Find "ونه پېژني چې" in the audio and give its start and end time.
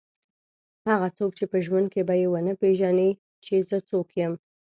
2.31-3.53